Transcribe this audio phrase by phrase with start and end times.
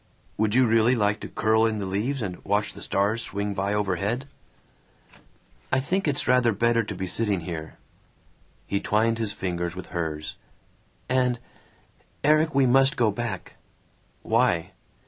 [0.35, 3.75] "Would you really like to curl in the leaves and watch the stars swing by
[3.75, 4.25] overhead?"
[5.71, 7.77] "I think it's rather better to be sitting here!"
[8.65, 10.37] He twined his fingers with hers.
[11.07, 11.37] "And
[12.23, 13.57] Erik, we must go back."
[14.23, 14.71] "Why?"